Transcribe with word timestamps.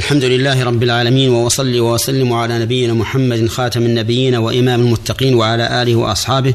الحمد 0.00 0.24
لله 0.24 0.64
رب 0.64 0.82
العالمين 0.82 1.30
وأصلي 1.30 1.80
وأسلم 1.80 2.32
على 2.32 2.58
نبينا 2.58 2.94
محمد 2.94 3.46
خاتم 3.48 3.82
النبيين 3.82 4.34
وإمام 4.34 4.80
المتقين 4.80 5.34
وعلى 5.34 5.82
آله 5.82 5.96
وأصحابه 5.96 6.54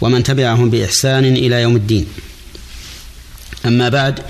ومن 0.00 0.22
تبعهم 0.22 0.70
بإحسان 0.70 1.24
إلى 1.24 1.62
يوم 1.62 1.76
الدين. 1.76 2.06
أما 3.66 3.88
بعد 3.88 4.20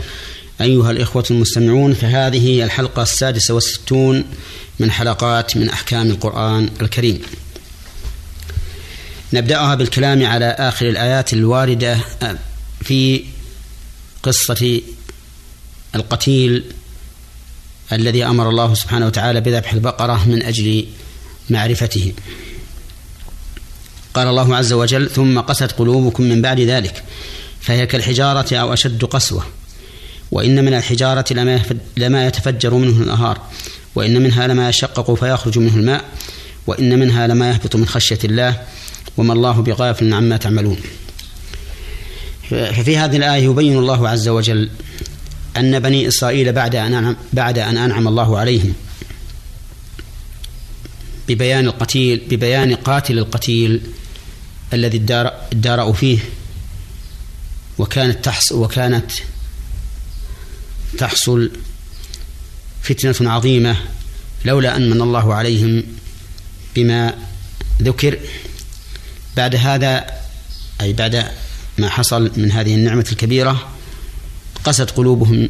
أيها 0.60 0.90
الإخوة 0.90 1.24
المستمعون 1.30 1.94
فهذه 1.94 2.48
هي 2.48 2.64
الحلقة 2.64 3.02
السادسة 3.02 3.54
والستون 3.54 4.24
من 4.80 4.90
حلقات 4.90 5.56
من 5.56 5.68
أحكام 5.68 6.10
القرآن 6.10 6.70
الكريم. 6.80 7.20
نبدأها 9.32 9.74
بالكلام 9.74 10.26
على 10.26 10.46
آخر 10.46 10.88
الآيات 10.88 11.32
الواردة 11.32 11.98
في 12.84 13.24
قصة 14.22 14.80
القتيل 15.94 16.64
الذي 17.92 18.24
أمر 18.24 18.48
الله 18.48 18.74
سبحانه 18.74 19.06
وتعالى 19.06 19.40
بذبح 19.40 19.72
البقرة 19.72 20.28
من 20.28 20.42
أجل 20.42 20.86
معرفته. 21.50 22.12
قال 24.14 24.28
الله 24.28 24.56
عز 24.56 24.72
وجل 24.72 25.10
ثم 25.10 25.40
قست 25.40 25.72
قلوبكم 25.72 26.22
من 26.24 26.42
بعد 26.42 26.60
ذلك 26.60 27.04
فهي 27.60 27.86
كالحجارة 27.86 28.56
أو 28.56 28.72
أشد 28.72 29.04
قسوة 29.04 29.44
وإن 30.30 30.64
من 30.64 30.74
الحجارة 30.74 31.24
لما 31.96 32.26
يتفجر 32.26 32.74
منه 32.74 33.02
الأنهار 33.02 33.40
وإن 33.94 34.22
منها 34.22 34.46
لما 34.46 34.68
يشقق 34.68 35.14
فيخرج 35.14 35.58
منه 35.58 35.76
الماء 35.76 36.04
وإن 36.66 36.98
منها 36.98 37.26
لما 37.26 37.50
يهبط 37.50 37.76
من 37.76 37.86
خشية 37.86 38.18
الله 38.24 38.62
وما 39.16 39.32
الله 39.32 39.52
بغافل 39.52 40.14
عما 40.14 40.36
تعملون. 40.36 40.76
ففي 42.50 42.96
هذه 42.96 43.16
الآية 43.16 43.44
يبين 43.44 43.78
الله 43.78 44.08
عز 44.08 44.28
وجل 44.28 44.70
أن 45.56 45.78
بني 45.80 46.08
إسرائيل 46.08 46.52
بعد 46.52 46.76
أن 46.76 46.94
أنعم 46.94 47.16
بعد 47.32 47.58
أن 47.58 47.76
أنعم 47.76 48.08
الله 48.08 48.38
عليهم 48.38 48.74
ببيان 51.28 51.66
القتيل 51.66 52.22
ببيان 52.30 52.74
قاتل 52.74 53.18
القتيل 53.18 53.80
الذي 54.72 54.96
ادارأوا 55.52 55.92
فيه 55.92 56.18
وكانت 57.78 58.24
تحصل 58.24 58.54
وكانت 58.54 59.10
تحصل 60.98 61.50
فتنة 62.82 63.30
عظيمة 63.30 63.76
لولا 64.44 64.76
أن 64.76 64.90
من 64.90 65.02
الله 65.02 65.34
عليهم 65.34 65.82
بما 66.76 67.14
ذكر. 67.82 68.18
بعد 69.36 69.56
هذا 69.56 70.06
أي 70.80 70.92
بعد 70.92 71.24
ما 71.78 71.88
حصل 71.88 72.32
من 72.36 72.52
هذه 72.52 72.74
النعمة 72.74 73.06
الكبيرة 73.12 73.73
قست 74.64 74.90
قلوبهم 74.90 75.48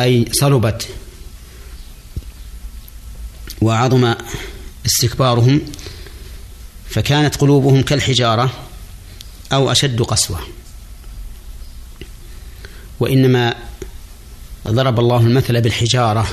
أي 0.00 0.24
صلبت 0.32 0.88
وعظم 3.60 4.14
استكبارهم 4.86 5.60
فكانت 6.90 7.36
قلوبهم 7.36 7.82
كالحجارة 7.82 8.52
أو 9.52 9.72
أشد 9.72 10.02
قسوة. 10.02 10.40
وإنما 13.00 13.54
ضرب 14.68 15.00
الله 15.00 15.16
المثل 15.16 15.60
بالحجارة 15.60 16.28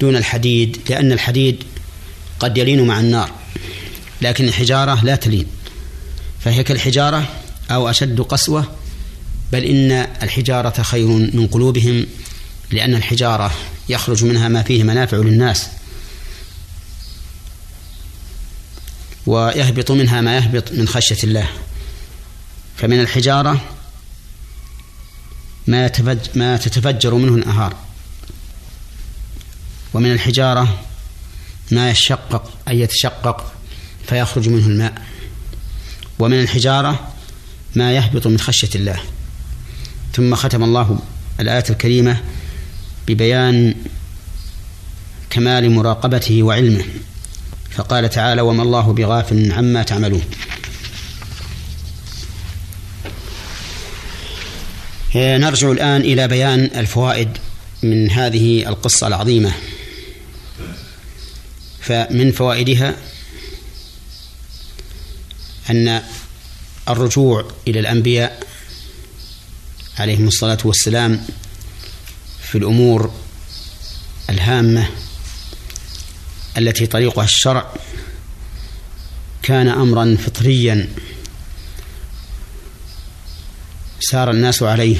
دون 0.00 0.16
الحديد 0.16 0.78
لأن 0.88 1.12
الحديد 1.12 1.64
قد 2.40 2.58
يلين 2.58 2.86
مع 2.86 3.00
النار 3.00 3.30
لكن 4.22 4.44
الحجارة 4.44 5.04
لا 5.04 5.16
تلين 5.16 5.46
فهي 6.40 6.64
كالحجارة 6.64 7.28
أو 7.70 7.90
أشد 7.90 8.20
قسوة 8.20 8.64
بل 9.52 9.64
إن 9.64 9.90
الحجارة 10.22 10.82
خير 10.82 11.06
من 11.06 11.46
قلوبهم 11.46 12.06
لأن 12.70 12.94
الحجارة 12.94 13.54
يخرج 13.88 14.24
منها 14.24 14.48
ما 14.48 14.62
فيه 14.62 14.82
منافع 14.82 15.16
للناس. 15.16 15.66
ويهبط 19.26 19.90
منها 19.90 20.20
ما 20.20 20.36
يهبط 20.36 20.72
من 20.72 20.88
خشية 20.88 21.18
الله. 21.24 21.48
فمن 22.76 23.00
الحجارة 23.00 23.60
ما 25.66 25.90
ما 26.34 26.56
تتفجر 26.56 27.14
منه 27.14 27.34
الأنهار. 27.34 27.76
ومن 29.94 30.12
الحجارة 30.12 30.82
ما 31.70 31.90
يشقق 31.90 32.52
أي 32.68 32.80
يتشقق 32.80 33.52
فيخرج 34.08 34.48
منه 34.48 34.66
الماء. 34.66 35.02
ومن 36.18 36.40
الحجارة 36.40 37.12
ما 37.74 37.92
يهبط 37.92 38.26
من 38.26 38.38
خشية 38.38 38.70
الله. 38.74 39.02
ثم 40.16 40.34
ختم 40.34 40.64
الله 40.64 40.98
الآية 41.40 41.64
الكريمة 41.70 42.20
ببيان 43.08 43.74
كمال 45.30 45.70
مراقبته 45.70 46.42
وعلمه. 46.42 46.84
فقال 47.70 48.10
تعالى 48.10 48.40
وما 48.40 48.62
الله 48.62 48.92
بغافل 48.92 49.52
عما 49.52 49.82
تعملون. 49.82 50.22
نرجع 55.14 55.70
الآن 55.70 56.00
إلى 56.00 56.28
بيان 56.28 56.60
الفوائد 56.60 57.28
من 57.82 58.10
هذه 58.10 58.68
القصة 58.68 59.06
العظيمة. 59.06 59.52
فمن 61.80 62.32
فوائدها 62.32 62.96
أن 65.70 66.02
الرجوع 66.88 67.44
إلى 67.68 67.80
الأنبياء 67.80 68.46
عليهم 69.98 70.28
الصلاة 70.28 70.58
والسلام 70.64 71.26
في 72.42 72.58
الأمور 72.58 73.14
الهامة 74.30 74.88
التي 76.58 76.86
طريقها 76.86 77.24
الشرع 77.24 77.72
كان 79.42 79.68
أمرا 79.68 80.16
فطريا 80.16 80.88
سار 84.00 84.30
الناس 84.30 84.62
عليه 84.62 84.96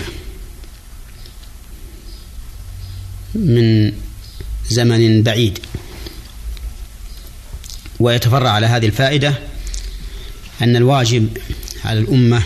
من 3.34 3.92
زمن 4.68 5.22
بعيد. 5.22 5.58
ويتفرع 8.00 8.50
على 8.50 8.66
هذه 8.66 8.86
الفائدة 8.86 9.38
أن 10.62 10.76
الواجب 10.76 11.38
على 11.84 11.98
الأمة 11.98 12.42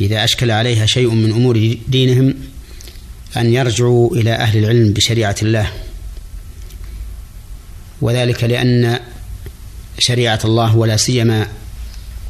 إذا 0.00 0.24
أشكل 0.24 0.50
عليها 0.50 0.86
شيء 0.86 1.10
من 1.10 1.32
أمور 1.32 1.76
دينهم 1.88 2.34
أن 3.36 3.52
يرجعوا 3.54 4.16
إلى 4.16 4.32
أهل 4.32 4.58
العلم 4.58 4.92
بشريعة 4.92 5.36
الله. 5.42 5.72
وذلك 8.00 8.44
لأن 8.44 9.00
شريعة 9.98 10.40
الله 10.44 10.76
ولا 10.76 10.96
سيما 10.96 11.48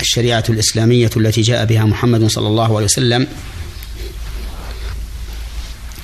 الشريعة 0.00 0.44
الإسلامية 0.48 1.10
التي 1.16 1.42
جاء 1.42 1.64
بها 1.64 1.84
محمد 1.84 2.26
صلى 2.26 2.48
الله 2.48 2.76
عليه 2.76 2.84
وسلم 2.84 3.26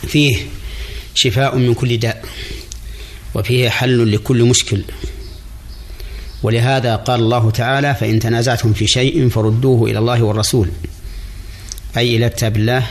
فيه 0.06 0.36
شفاء 1.14 1.56
من 1.56 1.74
كل 1.74 1.98
داء 1.98 2.24
وفيه 3.34 3.68
حل 3.68 4.12
لكل 4.12 4.44
مشكل. 4.44 4.84
ولهذا 6.42 6.96
قال 6.96 7.20
الله 7.20 7.50
تعالى 7.50 7.94
فإن 7.94 8.18
تنازعتم 8.18 8.72
في 8.72 8.86
شيء 8.86 9.28
فردوه 9.28 9.90
إلى 9.90 9.98
الله 9.98 10.22
والرسول. 10.22 10.68
أي 11.96 12.16
إلى 12.16 12.28
كتاب 12.28 12.56
الله 12.56 12.86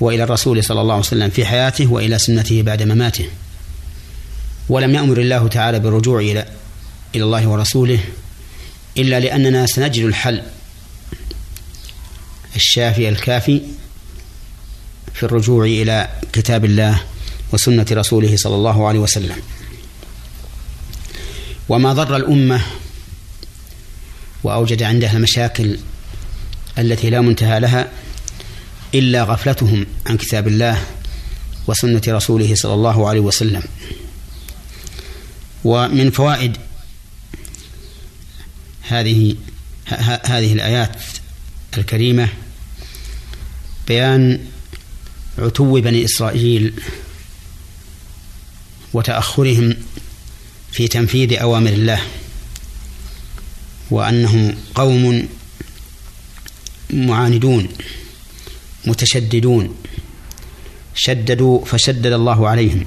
وإلى 0.00 0.24
الرسول 0.24 0.64
صلى 0.64 0.80
الله 0.80 0.94
عليه 0.94 1.04
وسلم 1.04 1.30
في 1.30 1.46
حياته 1.46 1.92
وإلى 1.92 2.18
سنته 2.18 2.62
بعد 2.62 2.82
مماته. 2.82 3.28
ولم 4.68 4.94
يأمر 4.94 5.20
الله 5.20 5.48
تعالى 5.48 5.78
بالرجوع 5.78 6.20
إلى 6.20 6.46
إلى 7.14 7.24
الله 7.24 7.48
ورسوله 7.48 8.00
إلا 8.98 9.20
لأننا 9.20 9.66
سنجد 9.66 10.04
الحل 10.04 10.42
الشافي 12.56 13.08
الكافي 13.08 13.62
في 15.14 15.22
الرجوع 15.22 15.64
إلى 15.64 16.08
كتاب 16.32 16.64
الله 16.64 17.02
وسنة 17.52 17.86
رسوله 17.92 18.36
صلى 18.36 18.54
الله 18.54 18.88
عليه 18.88 18.98
وسلم. 18.98 19.36
وما 21.68 21.92
ضر 21.92 22.16
الأمة 22.16 22.60
وأوجد 24.44 24.82
عندها 24.82 25.12
المشاكل 25.12 25.78
التي 26.78 27.10
لا 27.10 27.20
منتهى 27.20 27.60
لها 27.60 27.90
إلا 28.94 29.22
غفلتهم 29.24 29.86
عن 30.06 30.16
كتاب 30.16 30.48
الله 30.48 30.84
وسنة 31.66 32.02
رسوله 32.08 32.54
صلى 32.54 32.74
الله 32.74 33.08
عليه 33.08 33.20
وسلم. 33.20 33.62
ومن 35.64 36.10
فوائد 36.10 36.56
هذه 38.82 39.36
هذه 40.24 40.52
الآيات 40.52 40.96
الكريمة 41.78 42.28
بيان 43.88 44.40
عتو 45.38 45.80
بني 45.80 46.04
إسرائيل 46.04 46.74
وتأخرهم 48.92 49.76
في 50.72 50.88
تنفيذ 50.88 51.38
أوامر 51.38 51.70
الله 51.70 52.00
وأنهم 53.90 54.54
قوم 54.74 55.28
معاندون 56.92 57.68
متشددون. 58.86 59.74
شددوا 60.94 61.64
فشدد 61.64 62.12
الله 62.12 62.48
عليهم. 62.48 62.86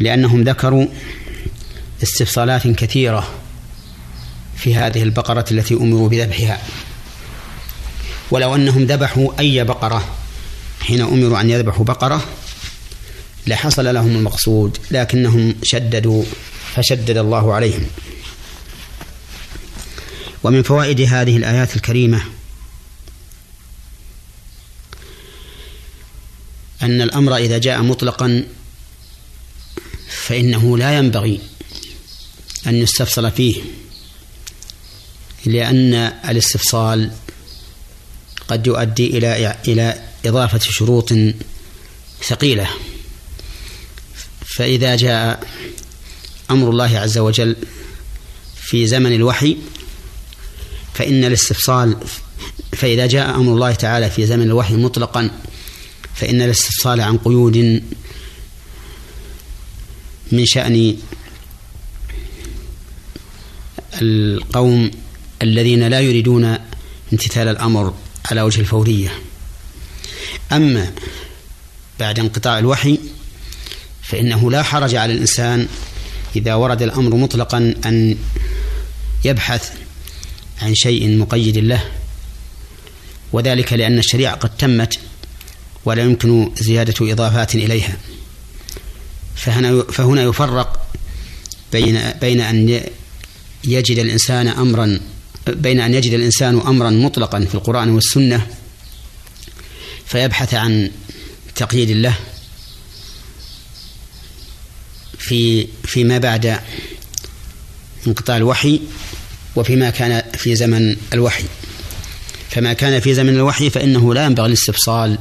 لأنهم 0.00 0.42
ذكروا 0.42 0.86
استفصالات 2.02 2.66
كثيرة 2.66 3.28
في 4.56 4.74
هذه 4.74 5.02
البقرة 5.02 5.44
التي 5.50 5.74
أمروا 5.74 6.08
بذبحها. 6.08 6.62
ولو 8.30 8.54
أنهم 8.54 8.84
ذبحوا 8.84 9.38
أي 9.38 9.64
بقرة 9.64 10.04
حين 10.80 11.00
أمروا 11.00 11.40
أن 11.40 11.50
يذبحوا 11.50 11.84
بقرة 11.84 12.24
لحصل 13.46 13.94
لهم 13.94 14.16
المقصود 14.16 14.78
لكنهم 14.90 15.54
شددوا 15.62 16.24
فشدد 16.74 17.16
الله 17.16 17.54
عليهم. 17.54 17.86
ومن 20.42 20.62
فوائد 20.62 21.00
هذه 21.00 21.36
الآيات 21.36 21.76
الكريمة 21.76 22.24
أن 26.82 27.02
الأمر 27.02 27.36
إذا 27.36 27.58
جاء 27.58 27.82
مطلقا 27.82 28.44
فإنه 30.08 30.78
لا 30.78 30.98
ينبغي 30.98 31.40
أن 32.66 32.74
يستفصل 32.74 33.30
فيه 33.30 33.62
لأن 35.46 35.94
الاستفصال 36.28 37.10
قد 38.48 38.66
يؤدي 38.66 39.18
إلى 39.18 39.56
إلى 39.68 40.02
إضافة 40.26 40.58
شروط 40.58 41.12
ثقيلة. 42.22 42.68
فإذا 44.56 44.96
جاء 44.96 45.46
أمر 46.50 46.70
الله 46.70 46.98
عز 46.98 47.18
وجل 47.18 47.56
في 48.56 48.86
زمن 48.86 49.12
الوحي 49.12 49.56
فإن 50.98 51.24
الاستفصال 51.24 51.96
فإذا 52.72 53.06
جاء 53.06 53.36
أمر 53.36 53.52
الله 53.52 53.72
تعالى 53.72 54.10
في 54.10 54.26
زمن 54.26 54.42
الوحي 54.42 54.74
مطلقا 54.74 55.30
فإن 56.14 56.42
الاستفصال 56.42 57.00
عن 57.00 57.18
قيود 57.18 57.82
من 60.32 60.46
شأن 60.46 60.96
القوم 64.02 64.90
الذين 65.42 65.88
لا 65.88 66.00
يريدون 66.00 66.58
امتثال 67.12 67.48
الأمر 67.48 67.94
على 68.30 68.42
وجه 68.42 68.60
الفورية. 68.60 69.12
أما 70.52 70.92
بعد 72.00 72.18
انقطاع 72.18 72.58
الوحي 72.58 72.98
فإنه 74.02 74.50
لا 74.50 74.62
حرج 74.62 74.94
على 74.94 75.12
الإنسان 75.12 75.68
إذا 76.36 76.54
ورد 76.54 76.82
الأمر 76.82 77.16
مطلقا 77.16 77.74
أن 77.86 78.16
يبحث 79.24 79.72
عن 80.62 80.74
شيء 80.74 81.18
مقيد 81.18 81.58
له 81.58 81.84
وذلك 83.32 83.72
لأن 83.72 83.98
الشريعة 83.98 84.34
قد 84.36 84.56
تمت 84.56 84.98
ولا 85.84 86.02
يمكن 86.02 86.50
زيادة 86.60 87.12
إضافات 87.12 87.54
إليها. 87.54 87.96
فهنا 89.36 89.82
فهنا 89.82 90.22
يفرق 90.22 90.86
بين 91.72 92.00
بين 92.20 92.40
أن 92.40 92.80
يجد 93.64 93.98
الإنسان 93.98 94.48
أمرا 94.48 95.00
بين 95.46 95.80
أن 95.80 95.94
يجد 95.94 96.12
الإنسان 96.12 96.60
أمرا 96.60 96.90
مطلقا 96.90 97.44
في 97.44 97.54
القرآن 97.54 97.90
والسنة 97.90 98.46
فيبحث 100.06 100.54
عن 100.54 100.90
تقييد 101.54 101.90
له 101.90 102.14
في 105.18 105.68
فيما 105.84 106.18
بعد 106.18 106.60
انقطاع 108.06 108.36
الوحي 108.36 108.80
وفيما 109.58 109.90
كان 109.90 110.22
في 110.34 110.54
زمن 110.54 110.96
الوحي. 111.12 111.44
فما 112.50 112.72
كان 112.72 113.00
في 113.00 113.14
زمن 113.14 113.34
الوحي 113.34 113.70
فإنه 113.70 114.14
لا 114.14 114.24
ينبغي 114.24 114.46
الاستفصال 114.46 115.18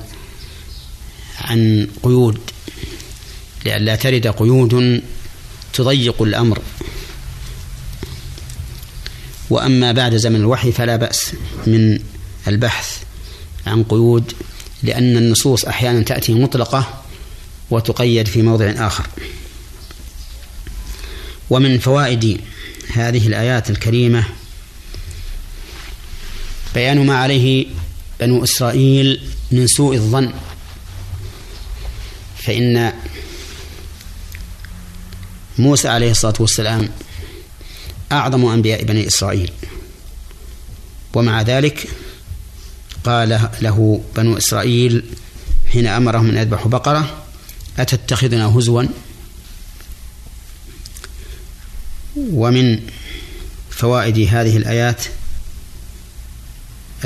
عن 1.41 1.87
قيود 2.03 2.39
لئلا 3.65 3.95
ترد 3.95 4.27
قيود 4.27 5.01
تضيق 5.73 6.21
الأمر. 6.21 6.61
وأما 9.49 9.91
بعد 9.91 10.15
زمن 10.15 10.35
الوحي 10.35 10.71
فلا 10.71 10.95
بأس 10.95 11.33
من 11.67 11.99
البحث 12.47 12.97
عن 13.67 13.83
قيود 13.83 14.33
لأن 14.83 15.17
النصوص 15.17 15.65
أحيانا 15.65 16.01
تأتي 16.01 16.33
مطلقة 16.33 17.03
وتقيد 17.69 18.27
في 18.27 18.41
موضع 18.41 18.65
آخر. 18.65 19.07
ومن 21.49 21.79
فوائد 21.79 22.41
هذه 22.97 23.27
الآيات 23.27 23.69
الكريمة. 23.69 24.23
بيان 26.73 27.05
ما 27.05 27.17
عليه 27.17 27.67
بنو 28.19 28.43
إسرائيل 28.43 29.21
من 29.51 29.67
سوء 29.67 29.95
الظن. 29.95 30.33
فإن 32.37 32.93
موسى 35.57 35.87
عليه 35.87 36.11
الصلاة 36.11 36.35
والسلام 36.39 36.89
أعظم 38.11 38.45
أنبياء 38.45 38.83
بني 38.83 39.07
إسرائيل. 39.07 39.51
ومع 41.13 41.41
ذلك 41.41 41.87
قال 43.03 43.49
له 43.61 44.03
بنو 44.15 44.37
إسرائيل 44.37 45.03
حين 45.71 45.87
أمرهم 45.87 46.29
أن 46.29 46.37
يذبحوا 46.37 46.71
بقرة 46.71 47.23
أتتخذنا 47.79 48.45
هزوا؟ 48.45 48.83
ومن 52.31 52.79
فوائد 53.69 54.17
هذه 54.19 54.57
الآيات 54.57 55.03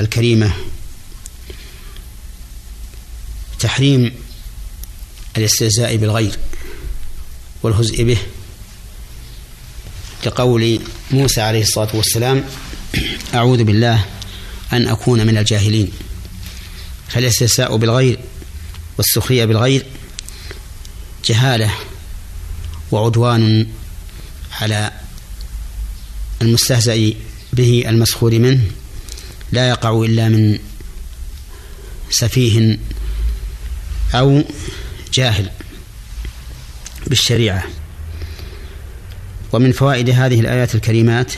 الكريمة 0.00 0.52
تحريم 3.60 4.12
الاستهزاء 5.36 5.96
بالغير 5.96 6.36
والهزء 7.62 8.04
به 8.04 8.18
كقول 10.22 10.80
موسى 11.10 11.40
عليه 11.40 11.62
الصلاة 11.62 11.96
والسلام 11.96 12.44
أعوذ 13.34 13.64
بالله 13.64 14.04
أن 14.72 14.88
أكون 14.88 15.26
من 15.26 15.38
الجاهلين. 15.38 15.92
فالاستهزاء 17.08 17.76
بالغير 17.76 18.18
والسخرية 18.98 19.44
بالغير 19.44 19.86
جهالة 21.24 21.70
وعدوان 22.90 23.66
على 24.60 24.90
المستهزأ 26.42 27.12
به 27.52 27.84
المسخور 27.86 28.38
منه 28.38 28.60
لا 29.52 29.68
يقع 29.68 30.02
إلا 30.04 30.28
من 30.28 30.58
سفيه 32.10 32.78
أو 34.14 34.42
جاهل 35.12 35.50
بالشريعة. 37.06 37.64
ومن 39.52 39.72
فوائد 39.72 40.10
هذه 40.10 40.40
الآيات 40.40 40.74
الكريمات 40.74 41.32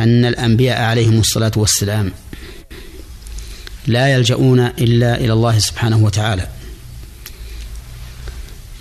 أن 0.00 0.24
الأنبياء 0.24 0.82
عليهم 0.82 1.20
الصلاة 1.20 1.52
والسلام 1.56 2.12
لا 3.86 4.14
يلجؤون 4.14 4.60
إلا 4.60 5.20
إلى 5.20 5.32
الله 5.32 5.58
سبحانه 5.58 5.96
وتعالى. 5.96 6.61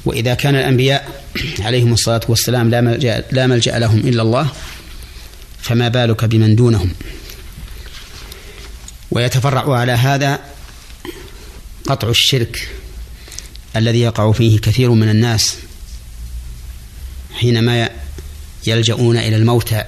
وإذا 0.05 0.33
كان 0.33 0.55
الأنبياء 0.55 1.23
عليهم 1.59 1.93
الصلاة 1.93 2.21
والسلام 2.27 2.69
لا 2.69 2.81
ملجأ, 2.81 3.23
لا 3.31 3.47
ملجأ 3.47 3.79
لهم 3.79 3.99
إلا 3.99 4.21
الله 4.21 4.47
فما 5.61 5.87
بالك 5.87 6.25
بمن 6.25 6.55
دونهم؟ 6.55 6.93
ويتفرع 9.11 9.75
على 9.75 9.91
هذا 9.91 10.39
قطع 11.87 12.09
الشرك 12.09 12.69
الذي 13.75 14.01
يقع 14.01 14.31
فيه 14.31 14.59
كثير 14.59 14.91
من 14.91 15.09
الناس 15.09 15.57
حينما 17.33 17.89
يلجؤون 18.67 19.17
إلى 19.17 19.35
الموتى 19.35 19.83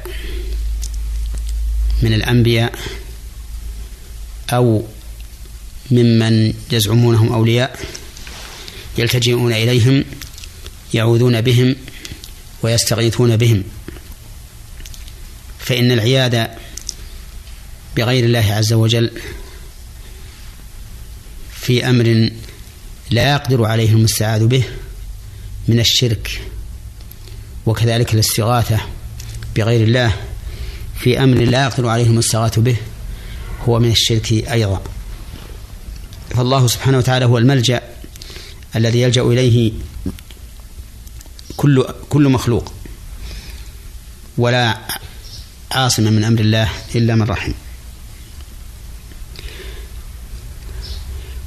من 2.01 2.13
الأنبياء 2.13 2.73
أو 4.49 4.83
ممن 5.91 6.53
يزعمونهم 6.71 7.33
أولياء. 7.33 7.79
يلتجئون 8.97 9.53
إليهم 9.53 10.05
يعوذون 10.93 11.41
بهم 11.41 11.75
ويستغيثون 12.63 13.37
بهم. 13.37 13.63
فإن 15.59 15.91
العياذ 15.91 16.47
بغير 17.97 18.23
الله 18.23 18.53
عز 18.53 18.73
وجل 18.73 19.11
في 21.53 21.89
أمر 21.89 22.29
لا 23.09 23.31
يقدر 23.31 23.65
عليه 23.65 23.89
المستعاذ 23.89 24.47
به 24.47 24.63
من 25.67 25.79
الشرك 25.79 26.41
وكذلك 27.65 28.13
الاستغاثة 28.13 28.79
بغير 29.55 29.87
الله 29.87 30.15
في 30.99 31.23
أمر 31.23 31.37
لا 31.37 31.63
يقدر 31.63 31.87
عليه 31.87 32.05
المستغاث 32.05 32.59
به 32.59 32.75
هو 33.67 33.79
من 33.79 33.91
الشرك 33.91 34.31
أيضا. 34.31 34.81
فالله 36.29 36.67
سبحانه 36.67 36.97
وتعالى 36.97 37.25
هو 37.25 37.37
الملجأ 37.37 37.81
الذي 38.75 39.01
يلجأ 39.01 39.21
إليه 39.21 39.71
كل 41.57 41.85
كل 42.09 42.29
مخلوق 42.29 42.73
ولا 44.37 44.77
عاصم 45.71 46.03
من 46.13 46.23
أمر 46.23 46.39
الله 46.39 46.69
إلا 46.95 47.15
من 47.15 47.23
رحم. 47.23 47.51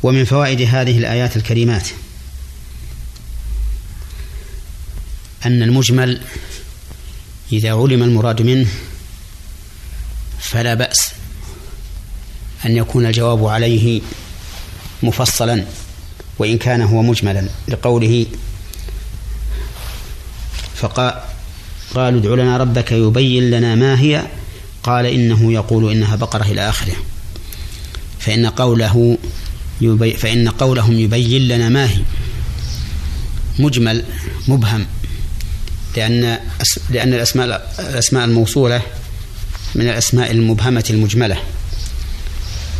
ومن 0.03 0.25
فوائد 0.25 0.61
هذه 0.61 0.99
الآيات 0.99 1.37
الكريمات 1.37 1.89
أن 5.47 5.63
المجمل 5.63 6.21
إذا 7.53 7.73
علم 7.73 8.03
المراد 8.03 8.43
منه 8.43 8.69
فلا 10.39 10.75
بأس 10.75 11.11
أن 12.67 12.77
يكون 12.77 13.07
الجواب 13.07 13.47
عليه 13.47 14.01
مفصلا. 15.03 15.67
وإن 16.39 16.59
كان 16.59 16.83
هو 16.83 17.03
مجملا 17.03 17.49
لقوله 17.69 18.27
فقال 20.75 21.15
قالوا 21.95 22.21
ادع 22.21 22.43
لنا 22.43 22.57
ربك 22.57 22.93
يبين 22.93 23.51
لنا 23.51 23.75
ما 23.75 24.01
هي. 24.01 24.27
قال 24.83 25.07
إنه 25.07 25.53
يقول 25.53 25.93
إنها 25.93 26.17
بقرة 26.17 26.45
إلى 26.45 26.69
آخره. 26.69 26.95
فإن 28.19 28.47
قوله 28.47 29.19
يبي 29.81 30.13
فإن 30.13 30.49
قولهم 30.49 30.93
يبين 30.93 31.49
لنا 31.49 31.69
ما 31.69 31.91
هي. 31.91 32.01
مجمل 33.59 34.05
مبهم 34.49 34.87
لأن 35.97 36.39
لأن 36.91 37.15
الأسماء 37.15 37.75
الأسماء 37.79 38.25
الموصولة 38.25 38.83
من 39.75 39.89
الأسماء 39.89 40.31
المبهمة 40.31 40.85
المجملة. 40.91 41.37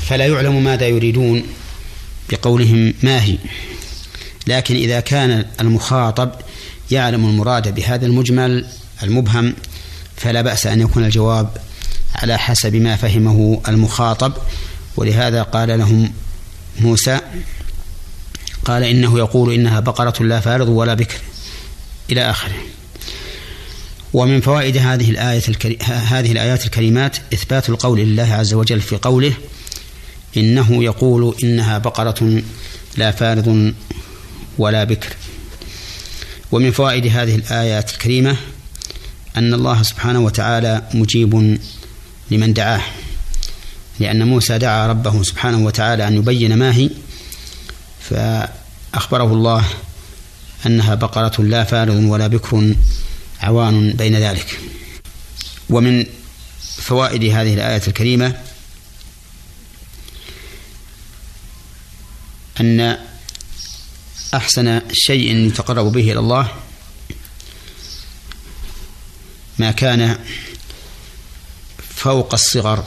فلا 0.09 0.27
يعلم 0.27 0.65
ماذا 0.65 0.87
يريدون. 0.87 1.43
بقولهم 2.31 2.95
ما 3.03 3.23
هي 3.23 3.39
لكن 4.47 4.77
إذا 4.77 5.01
كان 5.01 5.45
المخاطب 5.61 6.33
يعلم 6.91 7.25
المراد 7.25 7.75
بهذا 7.75 8.07
المجمل 8.07 8.67
المبهم 9.03 9.55
فلا 10.17 10.43
بأس 10.43 10.67
أن 10.67 10.81
يكون 10.81 11.05
الجواب 11.05 11.51
على 12.15 12.39
حسب 12.39 12.77
ما 12.77 12.97
فهمه 12.97 13.63
المخاطب 13.69 14.33
ولهذا 14.97 15.43
قال 15.43 15.79
لهم 15.79 16.13
موسى 16.81 17.21
قال 18.65 18.83
إنه 18.83 19.19
يقول 19.19 19.55
إنها 19.55 19.81
بقرة 19.81 20.23
لا 20.23 20.41
فارض 20.41 20.69
ولا 20.69 20.95
بكر 20.95 21.19
إلى 22.11 22.31
آخره 22.31 22.55
ومن 24.13 24.41
فوائد 24.41 24.77
هذه 24.77 25.11
الآية. 25.11 25.43
هذه 25.83 26.33
الآيات 26.33 26.65
الكريمات 26.65 27.17
إثبات 27.35 27.69
القول 27.69 27.99
لله 27.99 28.35
عز 28.35 28.55
وجل 28.55 28.81
في 28.81 28.97
قوله 28.97 29.33
إنه 30.37 30.85
يقول 30.85 31.37
إنها 31.45 31.79
بقرة 31.79 32.43
لا 32.97 33.11
فارض 33.11 33.73
ولا 34.59 34.85
بكر. 34.85 35.17
ومن 36.53 36.71
فوائد 36.71 37.07
هذه 37.07 37.35
الآيات 37.35 37.91
الكريمة 37.91 38.37
أن 39.37 39.55
الله 39.55 39.83
سبحانه 39.83 40.21
وتعالى 40.21 40.83
مجيب 40.95 41.59
لمن 42.31 42.53
دعاه 42.53 42.83
لأن 44.01 44.27
موسى 44.27 44.59
دعا 44.59 44.87
ربه 44.87 45.23
سبحانه 45.23 45.59
وتعالى 45.59 46.09
أن 46.09 46.17
يبين 46.17 46.55
ما 46.55 46.77
هي 46.77 46.91
فأخبره 48.11 49.33
الله 49.33 49.65
أنها 50.67 50.95
بقرة 50.95 51.43
لا 51.43 51.65
فارض 51.65 51.95
ولا 52.05 52.27
بكر 52.27 52.75
عوان 53.41 53.93
بين 53.93 54.17
ذلك. 54.17 54.61
ومن 55.71 56.07
فوائد 56.77 57.25
هذه 57.25 57.55
الآية 57.55 57.83
الكريمة 57.89 58.35
أن 62.61 62.99
أحسن 64.35 64.81
شيء 64.93 65.37
يتقرب 65.37 65.93
به 65.93 66.13
إلى 66.13 66.19
الله 66.19 66.53
ما 69.59 69.71
كان 69.71 70.19
فوق 71.97 72.35
الصغر 72.35 72.85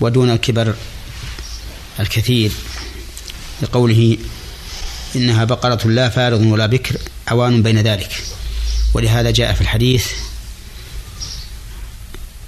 ودون 0.00 0.30
الكبر 0.30 0.74
الكثير 2.00 2.52
لقوله 3.62 4.18
إنها 5.16 5.44
بقرة 5.44 5.88
لا 5.88 6.08
فارض 6.08 6.40
ولا 6.40 6.66
بكر 6.66 6.98
عوان 7.28 7.62
بين 7.62 7.78
ذلك. 7.78 8.22
ولهذا 8.94 9.30
جاء 9.30 9.54
في 9.54 9.60
الحديث 9.60 10.06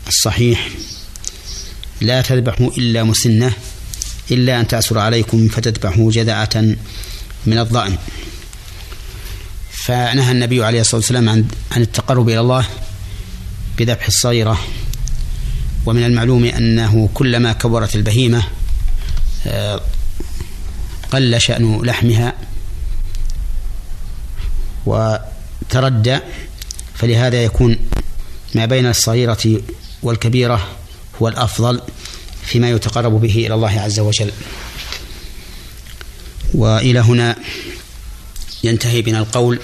الصحيح 0.09 0.69
لا 2.01 2.23
تذبحوا 2.23 2.71
إلا 2.71 3.05
مسنة 3.05 3.53
إلا 4.31 4.61
أن 4.61 4.67
تأسر 4.69 4.99
عليكم 4.99 5.49
فتذبحوا 5.49 6.11
جذعة 6.11 6.51
من 7.47 7.59
الضأن. 7.59 7.99
فنهى 9.71 10.33
النبي 10.33 10.65
عليه 10.65 10.81
الصلاة 10.81 10.97
والسلام 10.97 11.29
عن 11.29 11.45
عن 11.73 11.83
التقرب 11.83 12.29
إلى 12.29 12.41
الله 12.41 12.67
بذبح 13.79 14.07
الصغيرة. 14.07 14.59
ومن 15.87 16.05
المعلوم 16.05 16.45
أنه 16.45 17.09
كلما 17.15 17.53
كبرت 17.53 17.97
البهيمة 17.97 18.43
آه، 19.47 19.81
قل 21.13 21.41
شأن 21.41 21.83
لحمها 21.83 22.35
وتردى 24.87 26.19
فلهذا 26.95 27.45
يكون 27.45 27.77
ما 28.55 28.67
بين 28.67 28.87
الصغيرة 28.87 29.63
والكبيرة 30.03 30.69
هو 31.23 31.29
الأفضل. 31.29 31.81
فيما 32.47 32.71
يتقرب 32.71 33.21
به 33.21 33.47
إلى 33.47 33.55
الله 33.55 33.81
عز 33.81 34.01
وجل. 34.01 34.33
وإلى 36.55 37.01
هنا 37.01 37.37
ينتهي 38.65 39.03
بنا 39.03 39.19
القول 39.19 39.61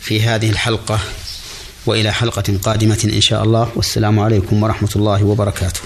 في 0.00 0.22
هذه 0.22 0.50
الحلقة 0.50 1.00
وإلى 1.86 2.12
حلقة 2.12 2.58
قادمة 2.62 3.10
إن 3.14 3.20
شاء 3.20 3.44
الله. 3.44 3.72
والسلام 3.76 4.20
عليكم 4.20 4.62
ورحمة 4.62 4.90
الله 4.96 5.24
وبركاته. 5.24 5.80